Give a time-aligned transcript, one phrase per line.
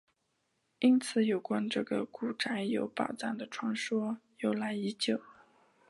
[0.79, 5.21] 因此有关这个古宅有宝藏的传说由来已久。